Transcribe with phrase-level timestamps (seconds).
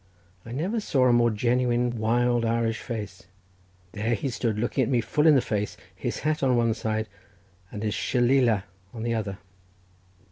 [0.47, 5.27] I never saw a more genuine wild Irish face—there he stood, looking at me full
[5.27, 7.05] in the face, his hat in one hand,
[7.71, 8.63] and his shillealah
[8.95, 9.37] in the other.